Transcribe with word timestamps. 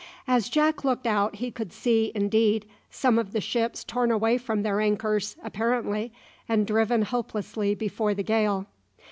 As 0.27 0.49
Jack 0.49 0.83
looked 0.83 1.05
out 1.05 1.35
he 1.35 1.51
could 1.51 1.71
see, 1.71 2.11
indeed, 2.15 2.67
some 2.89 3.19
of 3.19 3.33
the 3.33 3.39
ships 3.39 3.83
torn 3.83 4.09
away 4.09 4.39
from 4.39 4.63
their 4.63 4.81
anchors, 4.81 5.35
apparently, 5.43 6.11
and 6.49 6.65
driven 6.65 7.03
hopelessly 7.03 7.75
before 7.75 8.15
the 8.15 8.23
gale. 8.23 8.65